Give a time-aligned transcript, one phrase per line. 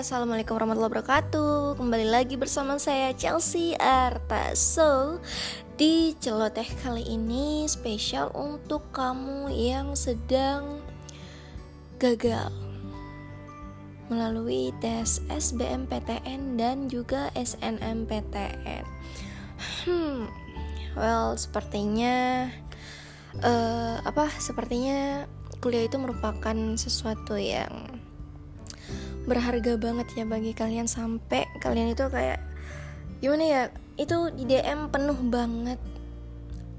[0.00, 1.76] assalamualaikum warahmatullahi wabarakatuh.
[1.76, 4.56] Kembali lagi bersama saya Chelsea Arta.
[4.56, 5.20] So,
[5.76, 10.80] di celoteh kali ini spesial untuk kamu yang sedang
[12.00, 12.48] gagal
[14.08, 18.88] melalui tes SBMPTN dan juga SNMPTN.
[19.84, 20.32] Hmm,
[20.96, 22.48] well, sepertinya
[23.44, 24.32] uh, apa?
[24.40, 25.28] Sepertinya
[25.60, 28.00] kuliah itu merupakan sesuatu yang
[29.28, 32.40] berharga banget ya bagi kalian sampai kalian itu kayak
[33.20, 33.62] gimana ya
[34.00, 35.76] itu di DM penuh banget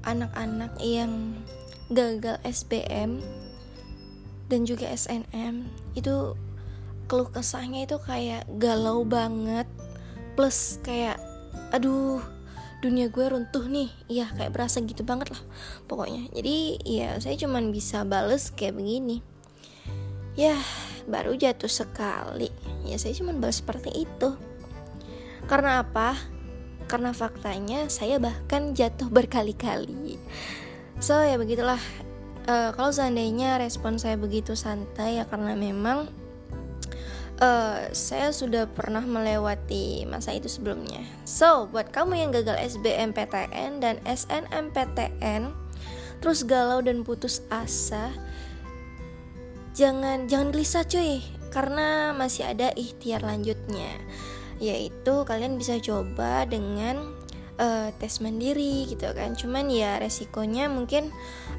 [0.02, 1.38] anak-anak yang
[1.92, 3.22] gagal SBM
[4.50, 6.34] dan juga SNM itu
[7.06, 9.68] keluh kesahnya itu kayak galau banget
[10.34, 11.20] plus kayak
[11.70, 12.20] aduh
[12.82, 13.94] dunia gue runtuh nih.
[14.10, 15.42] Iya kayak berasa gitu banget lah
[15.86, 16.26] pokoknya.
[16.34, 19.22] Jadi ya saya cuman bisa bales kayak begini.
[20.34, 20.58] Ya
[21.06, 22.50] baru jatuh sekali.
[22.86, 24.34] Ya saya cuma bahas seperti itu.
[25.46, 26.18] Karena apa?
[26.86, 30.18] Karena faktanya saya bahkan jatuh berkali-kali.
[31.02, 31.80] So ya begitulah.
[32.42, 36.10] Uh, kalau seandainya respon saya begitu santai ya karena memang
[37.38, 41.02] uh, saya sudah pernah melewati masa itu sebelumnya.
[41.22, 45.54] So buat kamu yang gagal SBMPTN dan SNMPTN
[46.22, 48.14] terus galau dan putus asa
[49.72, 51.20] jangan jangan gelisah cuy.
[51.52, 53.92] Karena masih ada ikhtiar lanjutnya.
[54.56, 57.12] Yaitu kalian bisa coba dengan
[57.60, 59.36] uh, tes mandiri gitu kan.
[59.36, 61.12] Cuman ya resikonya mungkin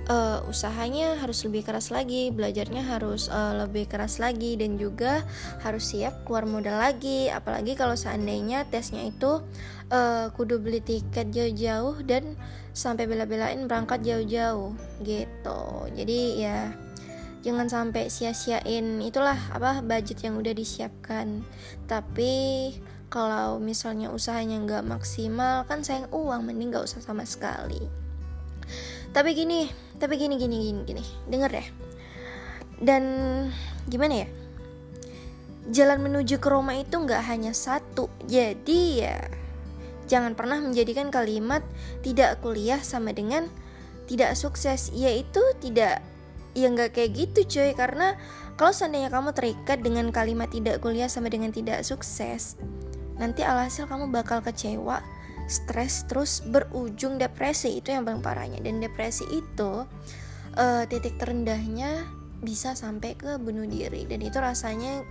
[0.10, 2.34] uh, usahanya harus lebih keras lagi.
[2.34, 4.58] Belajarnya harus uh, lebih keras lagi.
[4.58, 5.22] Dan juga
[5.62, 7.30] harus siap keluar modal lagi.
[7.30, 9.46] Apalagi kalau seandainya tesnya itu
[9.94, 12.34] uh, kudu beli tiket jauh-jauh dan
[12.74, 14.74] sampai bela-belain berangkat jauh-jauh
[15.06, 15.62] gitu.
[15.94, 16.74] Jadi ya
[17.44, 19.04] jangan sampai sia-siain.
[19.04, 21.44] Itulah apa budget yang udah disiapkan.
[21.86, 22.74] Tapi
[23.12, 27.84] kalau misalnya usahanya nggak maksimal kan sayang uang mending nggak usah sama sekali.
[29.14, 29.70] Tapi gini
[30.02, 31.04] tapi gini gini gini gini.
[31.30, 31.68] Denger deh
[32.82, 33.04] dan
[33.86, 34.30] gimana ya?
[35.72, 38.12] Jalan menuju ke Roma itu nggak hanya satu.
[38.28, 39.20] Jadi ya
[40.12, 41.64] jangan pernah menjadikan kalimat
[42.04, 43.48] tidak kuliah sama dengan
[44.12, 44.92] tidak sukses.
[44.92, 46.04] Yaitu tidak
[46.54, 47.72] ya nggak kayak gitu cuy.
[47.74, 48.18] Karena
[48.58, 52.58] kalau seandainya kamu terikat dengan kalimat tidak kuliah sama dengan tidak sukses
[53.14, 55.02] nanti alhasil kamu bakal kecewa
[55.46, 57.78] stres terus berujung depresi.
[57.78, 58.60] Itu yang paling parahnya.
[58.64, 59.84] Dan depresi itu
[60.56, 62.08] uh, titik terendahnya
[62.44, 64.04] bisa sampai ke bunuh diri.
[64.04, 65.02] Dan itu rasanya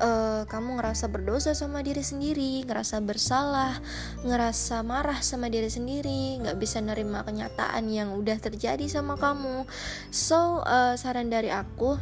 [0.00, 3.78] uh, kamu ngerasa berdosa sama diri sendiri ngerasa bersalah
[4.24, 9.68] ngerasa marah sama diri sendiri nggak bisa nerima kenyataan yang udah terjadi sama kamu.
[10.08, 12.00] So uh, saran dari aku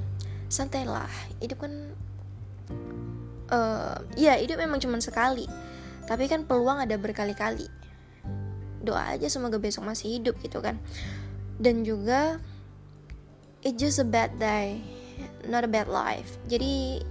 [0.48, 1.10] santailah.
[1.42, 1.72] Hidup kan
[3.50, 5.44] uh, ya hidup memang cuma sekali.
[6.08, 7.68] Tapi kan peluang ada berkali-kali.
[8.80, 10.80] Doa aja semoga besok masih hidup gitu kan.
[11.60, 12.40] Dan juga
[13.68, 14.80] it's just a bad day
[15.48, 16.36] not a bad life.
[16.46, 17.02] Jadi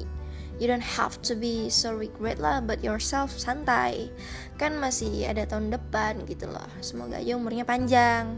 [0.57, 4.13] you don't have to be so regret lah but yourself santai.
[4.62, 6.69] Kan masih ada tahun depan gitu loh.
[6.79, 8.38] Semoga aja umurnya panjang.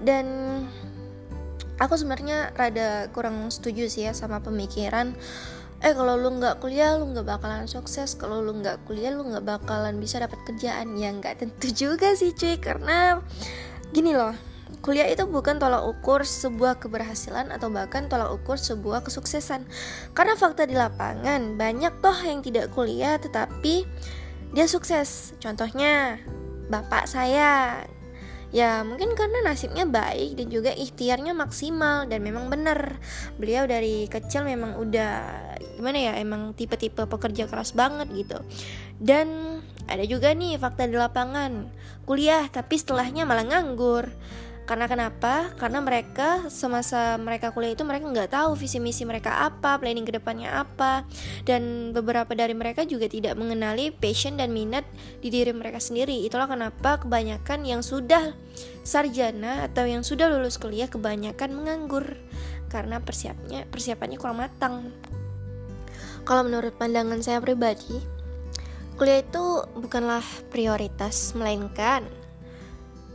[0.00, 0.26] Dan
[1.78, 5.16] aku sebenarnya rada kurang setuju sih ya sama pemikiran
[5.80, 8.12] eh kalau lu nggak kuliah lu nggak bakalan sukses.
[8.18, 10.92] Kalau lu nggak kuliah lu nggak bakalan bisa dapat kerjaan.
[10.96, 13.24] Yang nggak tentu juga sih cuy karena
[13.90, 14.49] gini loh
[14.80, 19.68] Kuliah itu bukan tolak ukur sebuah keberhasilan atau bahkan tolak ukur sebuah kesuksesan.
[20.16, 23.84] Karena fakta di lapangan banyak toh yang tidak kuliah tetapi
[24.56, 25.36] dia sukses.
[25.36, 26.16] Contohnya
[26.72, 27.84] bapak saya.
[28.50, 32.98] Ya mungkin karena nasibnya baik dan juga ikhtiarnya maksimal dan memang benar
[33.38, 35.22] Beliau dari kecil memang udah
[35.78, 38.42] gimana ya emang tipe-tipe pekerja keras banget gitu
[38.98, 41.70] Dan ada juga nih fakta di lapangan
[42.10, 44.10] Kuliah tapi setelahnya malah nganggur
[44.70, 45.50] karena kenapa?
[45.58, 50.14] Karena mereka semasa mereka kuliah itu mereka nggak tahu visi misi mereka apa, planning ke
[50.14, 51.02] depannya apa,
[51.42, 54.86] dan beberapa dari mereka juga tidak mengenali passion dan minat
[55.18, 56.22] di diri mereka sendiri.
[56.22, 58.38] Itulah kenapa kebanyakan yang sudah
[58.86, 62.14] sarjana atau yang sudah lulus kuliah kebanyakan menganggur
[62.70, 64.94] karena persiapnya persiapannya kurang matang.
[66.22, 67.98] Kalau menurut pandangan saya pribadi,
[68.94, 70.22] kuliah itu bukanlah
[70.54, 72.19] prioritas melainkan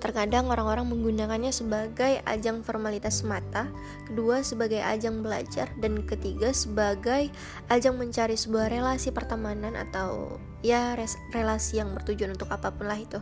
[0.05, 3.73] Terkadang orang-orang menggunakannya sebagai ajang formalitas semata,
[4.05, 7.33] kedua sebagai ajang belajar, dan ketiga sebagai
[7.73, 10.93] ajang mencari sebuah relasi pertemanan atau ya
[11.33, 13.17] relasi yang bertujuan untuk apa pun lah itu.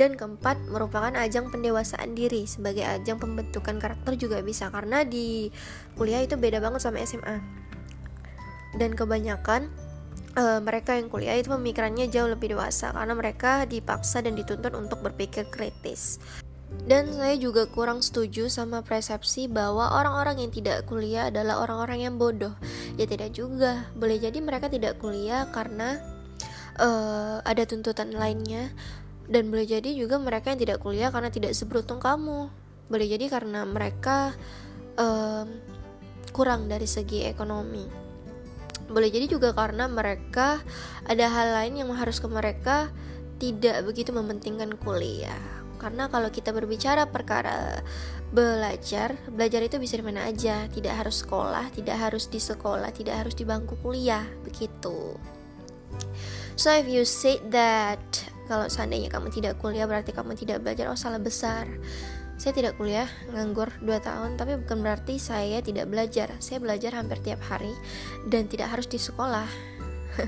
[0.00, 5.52] Dan keempat merupakan ajang pendewasaan diri sebagai ajang pembentukan karakter juga bisa karena di
[6.00, 7.44] kuliah itu beda banget sama SMA.
[8.80, 9.68] Dan kebanyakan
[10.36, 15.04] uh, mereka yang kuliah itu pemikirannya jauh lebih dewasa karena mereka dipaksa dan dituntut untuk
[15.04, 16.20] berpikir kritis.
[16.72, 22.14] Dan saya juga kurang setuju sama persepsi bahwa orang-orang yang tidak kuliah adalah orang-orang yang
[22.16, 22.56] bodoh.
[22.96, 23.86] Ya tidak juga.
[23.92, 26.00] Boleh jadi mereka tidak kuliah karena
[26.80, 28.72] uh, ada tuntutan lainnya
[29.28, 32.48] dan boleh jadi juga mereka yang tidak kuliah karena tidak seberuntung kamu.
[32.88, 34.32] Boleh jadi karena mereka
[34.96, 35.44] uh,
[36.32, 38.01] kurang dari segi ekonomi
[38.88, 40.62] boleh jadi juga karena mereka
[41.06, 42.90] ada hal lain yang mengharuskan mereka
[43.42, 45.42] tidak begitu mementingkan kuliah.
[45.82, 47.82] Karena kalau kita berbicara perkara
[48.30, 50.70] belajar belajar itu bisa di mana aja.
[50.70, 54.22] Tidak harus sekolah tidak harus di sekolah tidak harus di bangku kuliah.
[54.46, 55.18] Begitu.
[56.54, 57.98] So if you say that
[58.46, 60.86] kalau seandainya kamu tidak kuliah berarti kamu tidak belajar.
[60.86, 61.66] Oh salah besar
[62.42, 66.26] saya tidak kuliah, nganggur 2 tahun, tapi bukan berarti saya tidak belajar.
[66.42, 67.70] Saya belajar hampir tiap hari
[68.26, 69.46] dan tidak harus di sekolah.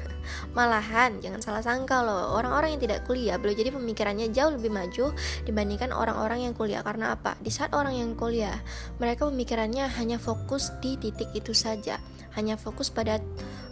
[0.56, 5.10] Malahan, jangan salah sangka loh, orang-orang yang tidak kuliah boleh jadi pemikirannya jauh lebih maju
[5.42, 6.86] dibandingkan orang-orang yang kuliah.
[6.86, 7.34] Karena apa?
[7.42, 8.62] Di saat orang yang kuliah,
[9.02, 11.98] mereka pemikirannya hanya fokus di titik itu saja,
[12.38, 13.18] hanya fokus pada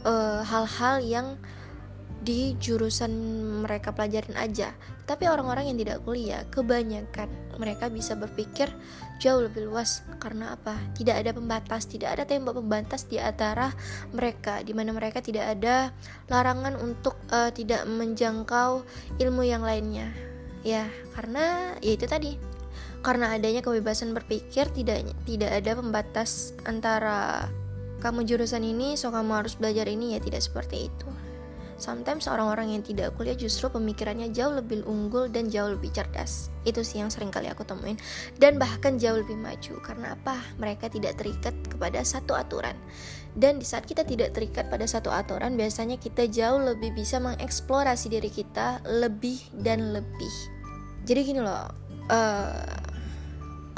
[0.03, 1.39] eh, hal-hal uh, yang
[2.23, 3.11] di jurusan
[3.67, 4.71] mereka pelajarin aja.
[5.03, 7.27] Tapi orang-orang yang tidak kuliah, kebanyakan
[7.59, 8.71] mereka bisa berpikir
[9.19, 10.79] jauh lebih luas karena apa?
[10.95, 13.75] Tidak ada pembatas, tidak ada tembok pembatas di antara
[14.15, 15.91] mereka di mana mereka tidak ada
[16.31, 18.87] larangan untuk uh, tidak menjangkau
[19.19, 20.15] ilmu yang lainnya.
[20.63, 20.87] Ya,
[21.19, 22.39] karena ya itu tadi.
[23.03, 27.51] Karena adanya kebebasan berpikir tidak tidak ada pembatas antara
[27.99, 31.11] kamu jurusan ini so kamu harus belajar ini ya tidak seperti itu.
[31.83, 36.55] Sometimes orang-orang yang tidak kuliah justru pemikirannya jauh lebih unggul dan jauh lebih cerdas.
[36.63, 37.99] Itu sih yang sering kali aku temuin.
[38.39, 39.83] Dan bahkan jauh lebih maju.
[39.83, 40.39] Karena apa?
[40.63, 42.79] Mereka tidak terikat kepada satu aturan.
[43.35, 48.15] Dan di saat kita tidak terikat pada satu aturan, biasanya kita jauh lebih bisa mengeksplorasi
[48.15, 50.35] diri kita lebih dan lebih.
[51.03, 51.67] Jadi gini loh,
[52.13, 52.82] uh,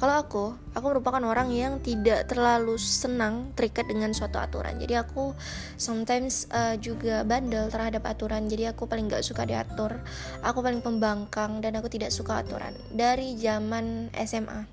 [0.05, 0.45] kalau aku,
[0.77, 4.77] aku merupakan orang yang tidak terlalu senang terikat dengan suatu aturan.
[4.77, 5.33] Jadi aku
[5.81, 8.45] sometimes uh, juga bandel terhadap aturan.
[8.45, 10.05] Jadi aku paling gak suka diatur.
[10.45, 14.69] Aku paling pembangkang dan aku tidak suka aturan dari zaman SMA.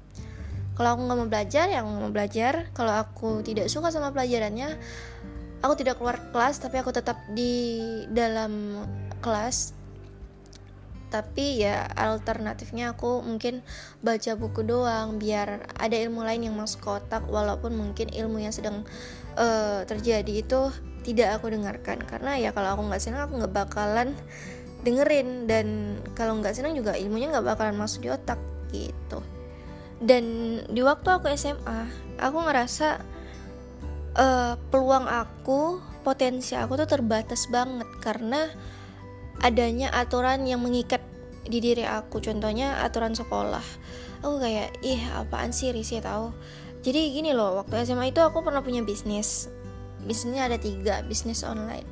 [0.75, 2.53] Kalau aku nggak mau belajar, ya nggak mau belajar.
[2.75, 4.75] Kalau aku tidak suka sama pelajarannya,
[5.63, 7.79] aku tidak keluar kelas, tapi aku tetap di
[8.11, 8.83] dalam
[9.23, 9.79] kelas
[11.11, 13.59] tapi ya alternatifnya aku mungkin
[13.99, 18.87] baca buku doang biar ada ilmu lain yang masuk kotak walaupun mungkin ilmu yang sedang
[19.35, 20.71] uh, terjadi itu
[21.03, 22.01] tidak aku dengarkan.
[22.05, 24.15] Karena ya kalau aku nggak senang aku nggak bakalan
[24.87, 25.49] dengerin.
[25.49, 28.39] Dan kalau nggak senang juga ilmunya nggak bakalan masuk di otak
[28.71, 29.19] gitu.
[30.01, 31.85] Dan di waktu aku SMA
[32.17, 33.01] aku ngerasa
[34.17, 37.89] uh, peluang aku potensi aku tuh terbatas banget.
[38.01, 38.47] Karena
[39.41, 41.01] adanya aturan yang mengikat
[41.45, 42.21] di diri aku.
[42.21, 43.65] Contohnya aturan sekolah.
[44.21, 46.29] Aku kayak ih apaan sih risih tahu
[46.81, 49.53] jadi gini loh waktu SMA itu aku pernah punya bisnis.
[50.01, 51.85] Bisnisnya ada tiga bisnis online.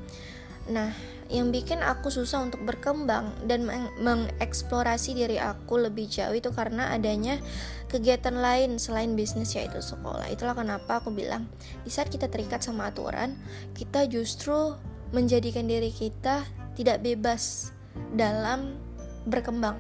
[0.74, 0.90] Nah
[1.30, 6.90] yang bikin aku susah untuk berkembang dan meng mengeksplorasi diri aku lebih jauh itu karena
[6.90, 7.38] adanya
[7.86, 10.26] kegiatan lain selain bisnis yaitu sekolah.
[10.26, 11.46] Itulah kenapa aku bilang
[11.86, 13.38] di saat kita terikat sama aturan,
[13.78, 14.74] kita justru
[15.14, 17.76] menjadikan diri kita tidak bebas
[18.16, 18.80] dalam
[19.28, 19.76] berkembang.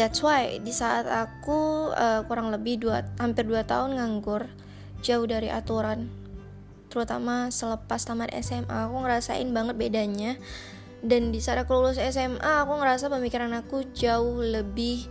[0.00, 4.48] That's why di saat aku uh, kurang lebih dua, hampir 2 tahun nganggur
[5.04, 6.08] jauh dari aturan
[6.96, 10.32] terutama selepas tamat SMA aku ngerasain banget bedanya
[11.04, 15.04] dan di saat aku lulus SMA aku ngerasa pemikiran aku jauh lebih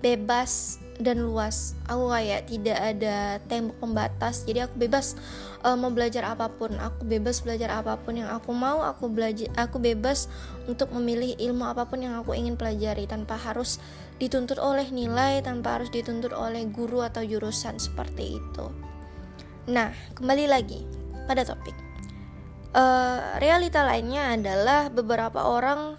[0.00, 1.76] bebas dan luas.
[1.88, 4.44] Aku kayak tidak ada tembok pembatas.
[4.48, 5.16] Jadi aku bebas
[5.64, 6.72] uh, mau belajar apa pun.
[6.76, 8.80] Aku bebas belajar apa pun yang aku mau.
[8.84, 10.28] Aku belajar aku bebas
[10.64, 13.78] untuk memilih ilmu apa pun yang aku ingin pelajari tanpa harus
[14.16, 18.66] dituntut oleh nilai tanpa harus dituntut oleh guru atau jurusan seperti itu.
[19.68, 20.80] Nah kembali lagi
[21.28, 21.76] pada topik.
[22.76, 25.96] Uh, realita lainnya adalah beberapa orang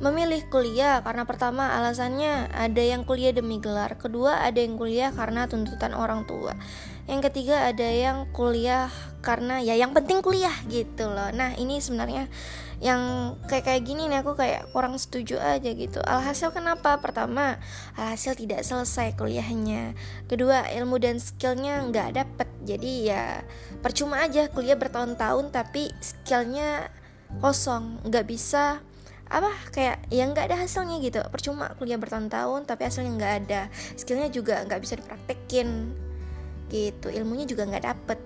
[0.00, 5.44] memilih kuliah karena pertama alasannya ada yang kuliah demi gelar, kedua ada yang kuliah karena
[5.44, 6.56] tuntutan orang tua.
[7.04, 8.88] Yang ketiga ada yang kuliah
[9.20, 11.28] karena ya yang penting kuliah gitu loh.
[11.36, 12.32] Nah, ini sebenarnya
[12.80, 16.00] yang kayak kayak gini nih aku kayak kurang setuju aja gitu.
[16.00, 16.96] Alhasil kenapa?
[17.04, 17.60] Pertama,
[17.92, 19.92] alhasil tidak selesai kuliahnya.
[20.24, 22.48] Kedua, ilmu dan skillnya nggak dapet.
[22.64, 23.44] Jadi ya
[23.84, 26.88] percuma aja kuliah bertahun-tahun tapi skillnya
[27.44, 28.80] kosong, nggak bisa
[29.30, 31.22] apa kayak yang nggak ada hasilnya gitu.
[31.30, 33.62] Percuma kuliah bertahun-tahun tapi hasilnya nggak ada.
[33.94, 35.94] Skillnya juga nggak bisa dipraktekin.
[36.66, 38.18] Gitu ilmunya juga nggak dapet.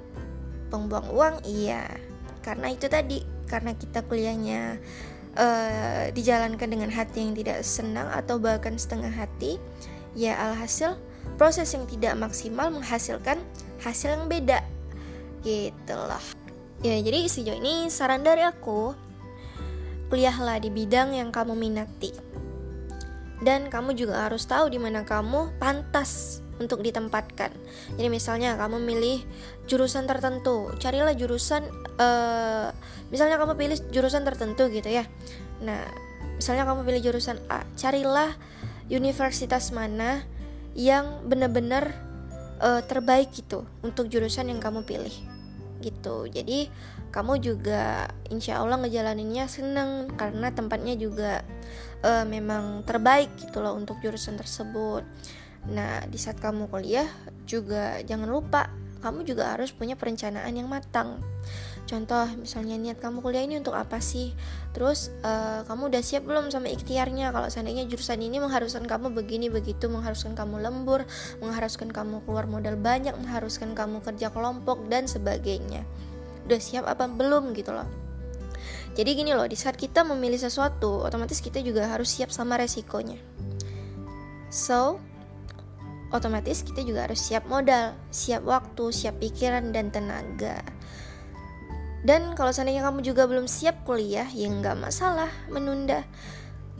[0.73, 1.85] Buang-buang uang iya.
[2.41, 4.81] Karena itu tadi karena kita kuliahnya
[5.37, 9.61] uh, dijalankan dengan hati yang tidak senang atau bahkan setengah hati
[10.17, 10.97] ya alhasil
[11.37, 13.45] proses yang tidak maksimal menghasilkan
[13.85, 14.65] hasil yang beda.
[15.45, 16.25] Gitu loh.
[16.81, 19.04] Ya jadi sejauh ini saran dari aku
[20.15, 22.15] kuliahlah di bidang yang kamu minati
[23.43, 27.51] dan kamu juga harus tahu di mana kamu pantas untuk ditempatkan.
[27.99, 29.27] Jadi misalnya kamu milih
[29.67, 31.67] jurusan tertentu, carilah jurusan
[31.99, 32.71] uh,
[33.11, 35.03] misalnya kamu pilih jurusan tertentu gitu ya.
[35.67, 35.83] Nah,
[36.39, 38.39] misalnya kamu pilih jurusan A, carilah
[38.87, 40.23] universitas mana
[40.79, 41.91] yang benar-benar
[42.63, 45.35] uh, terbaik gitu untuk jurusan yang kamu pilih
[45.83, 46.31] gitu.
[46.31, 46.71] Jadi
[47.15, 51.47] kamu juga insya Allah ngejalaninnya seneng karena tempatnya juga
[52.03, 55.07] uh, memang terbaik gitu loh untuk jurusan tersebut.
[55.71, 57.07] Nah di saat kamu kuliah
[57.47, 58.67] juga jangan lupa
[58.99, 61.23] kamu juga harus punya perencanaan yang matang.
[61.87, 64.35] Contoh misalnya niat kamu kuliah ini untuk apa sih?
[64.75, 67.31] Terus uh, kamu udah siap belum sama ikhtiarnya?
[67.31, 71.07] Kalau seandainya jurusan ini mengharuskan kamu begini begitu, mengharuskan kamu lembur,
[71.45, 75.87] mengharuskan kamu keluar modal banyak, mengharuskan kamu kerja kelompok dan sebagainya
[76.45, 77.89] udah siap apa belum gitu loh.
[78.95, 83.19] Jadi gini loh di saat kita memilih sesuatu otomatis kita juga harus siap sama resikonya.
[84.53, 85.03] So
[86.15, 90.63] otomatis kita juga harus siap modal siap waktu siap pikiran dan tenaga.
[92.05, 96.07] Dan kalau seandainya kamu juga belum siap kuliah ya nggak masalah menunda.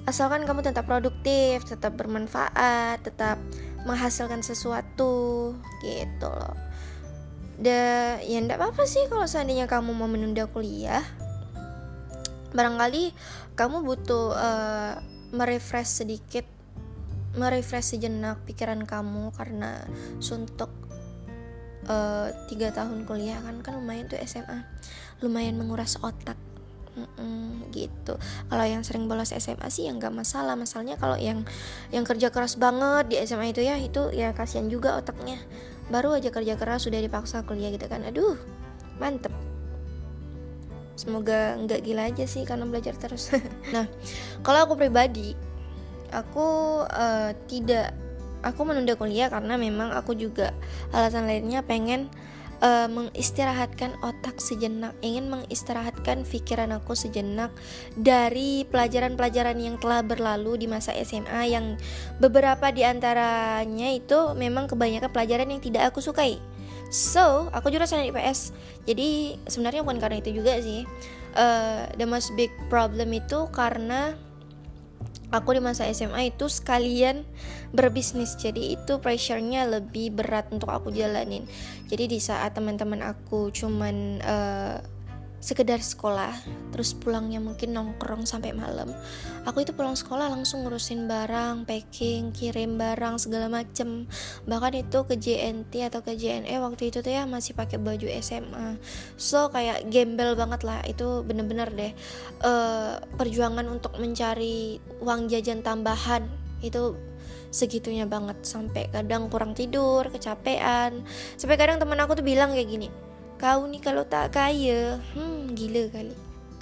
[0.05, 3.41] Asalkan kamu tetap produktif tetap bermanfaat tetap
[3.89, 6.74] menghasilkan sesuatu gitu loh
[7.65, 11.01] Da, ya ndak apa-apa sih kalau seandainya kamu mau menunda kuliah.
[12.53, 13.17] Barangkali
[13.57, 15.01] kamu butuh uh,
[15.33, 16.45] merefresh sedikit,
[17.41, 19.81] merefresh sejenak pikiran kamu karena
[20.21, 20.69] suntuk
[21.89, 24.61] uh, tiga tahun kuliah kan kan lumayan tuh SMA,
[25.25, 26.37] lumayan menguras otak.
[26.95, 28.21] Mm-mm, gitu.
[28.47, 30.53] Kalau yang sering bolos SMA sih ya nggak masalah.
[30.53, 31.49] Masalahnya kalau yang
[31.91, 35.41] yang kerja keras banget di SMA itu ya itu ya kasihan juga otaknya
[35.93, 38.05] baru aja kerja keras sudah dipaksa kuliah gitu kan.
[38.05, 38.37] Aduh
[38.97, 39.33] mantep.
[40.95, 43.35] Semoga nggak gila aja sih karena belajar terus.
[43.75, 43.91] Nah
[44.47, 45.35] kalau aku pribadi
[46.15, 47.97] aku uh, tidak
[48.45, 50.53] aku menunda kuliah karena memang aku juga
[50.93, 52.13] alasan lainnya pengen
[52.61, 57.51] uh, mengistirahatkan otak sejenak, ingin mengistirahatkan pikiran aku sejenak
[57.99, 61.81] dari pelajaran-pelajaran yang telah berlalu di masa SMA yang
[62.19, 66.39] beberapa di antaranya itu memang kebanyakan pelajaran yang tidak aku sukai.
[66.95, 68.55] So, aku jurusan IPS.
[68.87, 70.87] Jadi sebenarnya bukan karena itu juga sih.
[71.35, 74.15] Uh, the most big problem itu karena
[75.35, 77.27] aku di masa SMA itu sekalian
[77.75, 78.39] berbisnis.
[78.39, 81.51] Jadi itu pressure-nya lebih berat untuk aku jalanin.
[81.91, 84.79] Jadi di saat teman-teman aku cuman uh,
[85.45, 86.33] sekedar sekolah
[86.73, 88.89] terus pulangnya mungkin nongkrong sampai malam.
[89.45, 94.09] Aku itu pulang sekolah langsung ngurusin barang packing kirim barang segala macem.
[94.49, 98.81] Bahkan itu ke JNT atau ke JNE waktu itu tuh ya masih pakai baju SMA
[99.21, 101.93] so kayak gembel banget lah itu bener-bener deh.
[102.41, 106.25] Uh, perjuangan untuk mencari uang jajan tambahan
[106.65, 106.97] itu
[107.53, 108.41] segitunya banget.
[108.49, 111.05] Sampai kadang kurang tidur kecapean.
[111.37, 112.89] Sampai kadang teman aku tuh bilang kayak gini
[113.37, 116.15] kau nih kalau tak kaya hmm gila kali.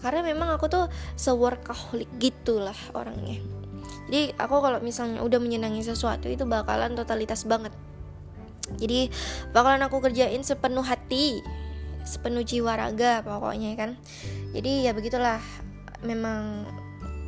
[0.02, 3.38] Karena memang aku tuh seworkaholic gitulah orangnya.
[4.11, 7.71] Jadi aku kalau misalnya udah menyenangi sesuatu itu bakalan totalitas banget.
[8.76, 9.09] Jadi
[9.55, 11.38] bakalan aku kerjain sepenuh hati
[12.02, 13.91] sepenuh jiwa raga pokoknya kan.
[14.52, 15.38] Jadi ya begitulah
[16.02, 16.67] memang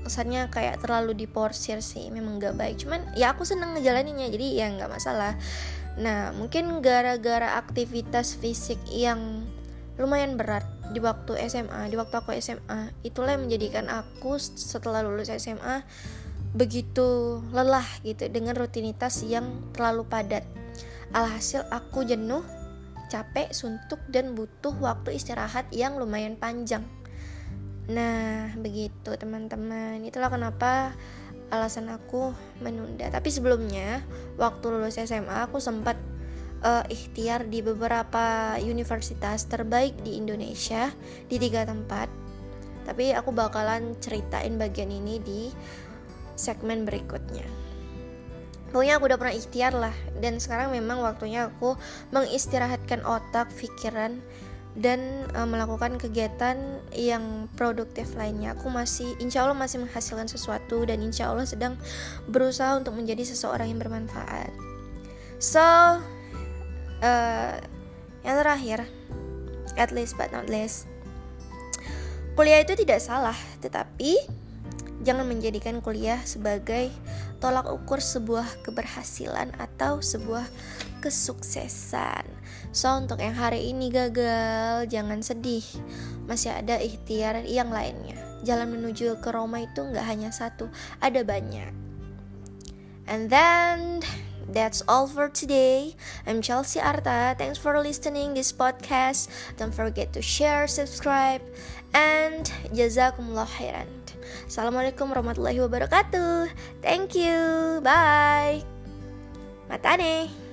[0.05, 2.77] kesannya kayak terlalu diporsir sih memang gak baik.
[2.83, 5.39] Cuman ya aku seneng ngejalaninnya jadi ya nggak masalah
[5.95, 9.47] Nah, mungkin gara-gara aktivitas fisik yang
[9.95, 15.31] lumayan berat di waktu SMA, di waktu aku SMA, itulah yang menjadikan aku setelah lulus
[15.31, 15.87] SMA
[16.55, 20.47] begitu lelah gitu dengan rutinitas yang terlalu padat.
[21.11, 22.43] Alhasil aku jenuh,
[23.11, 26.87] capek, suntuk dan butuh waktu istirahat yang lumayan panjang.
[27.91, 30.01] Nah, begitu teman-teman.
[30.07, 30.95] Itulah kenapa
[31.53, 32.33] alasan aku
[32.63, 33.09] menunda.
[33.13, 34.01] Tapi sebelumnya
[34.41, 35.97] waktu lulus SMA aku sempat
[36.65, 40.91] uh, ikhtiar di beberapa universitas terbaik di Indonesia
[41.29, 42.09] di tiga tempat.
[42.85, 45.49] Tapi aku bakalan ceritain bagian ini di
[46.37, 47.47] segmen berikutnya.
[48.75, 49.95] Pokoknya aku udah pernah ikhtiar lah.
[50.19, 51.79] Dan sekarang memang waktunya aku
[52.11, 54.19] mengistirahatkan otak pikiran
[54.75, 58.59] dan uh, melakukan kegiatan yang produktif lainnya.
[58.59, 61.79] Aku masih, insya Allah masih menghasilkan sesuatu dan insya Allah sedang
[62.27, 64.51] berusaha untuk menjadi seseorang yang bermanfaat.
[65.39, 67.55] So, uh,
[68.27, 68.89] yang terakhir,
[69.79, 70.91] at least but not least,
[72.35, 74.19] kuliah itu tidak salah tetapi
[75.07, 76.91] jangan menjadikan kuliah sebagai
[77.39, 80.49] tolak ukur sebuah keberhasilan atau sebuah
[81.05, 82.25] kesuksesan.
[82.73, 85.63] So untuk yang hari ini gagal, jangan sedih.
[86.25, 88.17] Masih ada ikhtiar yang lainnya.
[88.43, 90.73] Jalan menuju ke Roma itu nggak hanya satu,
[91.05, 91.71] ada banyak.
[93.05, 94.01] And then
[94.49, 95.93] that's all for today.
[96.25, 97.37] I'm Chelsea Arta.
[97.37, 99.29] Thanks for listening this podcast.
[99.61, 101.45] Don't forget to share, subscribe,
[101.93, 103.89] and jazakumullah khairan.
[104.49, 106.49] Assalamualaikum warahmatullahi wabarakatuh.
[106.81, 107.81] Thank you.
[107.85, 108.65] Bye.
[109.69, 110.44] Matane.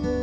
[0.00, 0.21] Bye.